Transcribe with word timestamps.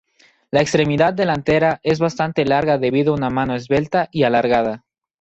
La 0.49 0.61
extremidad 0.61 1.13
delantera 1.13 1.79
es 1.83 1.99
bastante 1.99 2.43
larga 2.43 2.79
debido 2.79 3.13
a 3.13 3.17
una 3.17 3.29
mano 3.29 3.53
esbelta 3.55 4.09
y 4.11 4.23
alargada. 4.23 4.83